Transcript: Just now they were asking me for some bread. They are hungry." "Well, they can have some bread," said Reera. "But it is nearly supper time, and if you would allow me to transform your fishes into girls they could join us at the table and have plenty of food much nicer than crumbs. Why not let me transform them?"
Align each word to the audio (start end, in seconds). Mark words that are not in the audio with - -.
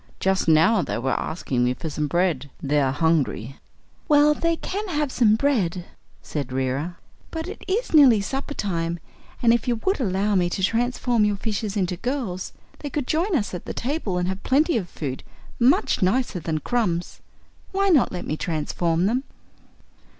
Just 0.19 0.47
now 0.47 0.81
they 0.81 0.97
were 0.97 1.11
asking 1.13 1.63
me 1.63 1.75
for 1.75 1.87
some 1.87 2.07
bread. 2.07 2.49
They 2.59 2.81
are 2.81 2.91
hungry." 2.91 3.57
"Well, 4.07 4.33
they 4.33 4.55
can 4.55 4.87
have 4.87 5.11
some 5.11 5.35
bread," 5.35 5.85
said 6.23 6.51
Reera. 6.51 6.97
"But 7.29 7.47
it 7.47 7.63
is 7.67 7.93
nearly 7.93 8.19
supper 8.19 8.55
time, 8.55 8.97
and 9.43 9.53
if 9.53 9.67
you 9.67 9.75
would 9.85 9.99
allow 9.99 10.33
me 10.33 10.49
to 10.49 10.63
transform 10.63 11.23
your 11.23 11.35
fishes 11.35 11.77
into 11.77 11.97
girls 11.97 12.51
they 12.79 12.89
could 12.89 13.05
join 13.05 13.35
us 13.35 13.53
at 13.53 13.65
the 13.65 13.75
table 13.75 14.17
and 14.17 14.27
have 14.27 14.41
plenty 14.41 14.75
of 14.75 14.89
food 14.89 15.23
much 15.59 16.01
nicer 16.01 16.39
than 16.39 16.61
crumbs. 16.61 17.21
Why 17.71 17.89
not 17.89 18.11
let 18.11 18.25
me 18.25 18.35
transform 18.37 19.05
them?" 19.05 19.23